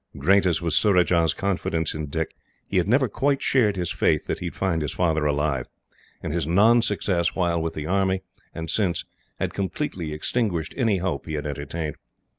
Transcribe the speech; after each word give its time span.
Great 0.17 0.47
as 0.47 0.63
was 0.63 0.75
Surajah's 0.75 1.31
confidence 1.35 1.93
in 1.93 2.07
Dick, 2.07 2.33
he 2.65 2.77
had 2.77 2.87
never 2.87 3.07
quite 3.07 3.39
shared 3.39 3.75
his 3.75 3.91
faith 3.91 4.25
that 4.25 4.39
he 4.39 4.47
would 4.47 4.55
find 4.55 4.81
his 4.81 4.93
father 4.93 5.27
alive, 5.27 5.67
and 6.23 6.33
his 6.33 6.47
non 6.47 6.81
success 6.81 7.35
while 7.35 7.61
with 7.61 7.75
the 7.75 7.85
army, 7.85 8.23
and 8.51 8.67
since, 8.67 9.05
had 9.39 9.53
completely 9.53 10.11
extinguished 10.11 10.73
any 10.75 10.97
hopes 10.97 11.27
he 11.27 11.35
had 11.35 11.45
entertained. 11.45 11.97